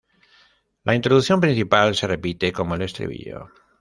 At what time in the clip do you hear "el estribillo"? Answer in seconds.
2.73-3.49